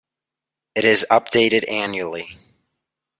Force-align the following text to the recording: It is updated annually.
It 0.73 0.83
is 0.83 1.05
updated 1.11 1.69
annually. 1.69 2.39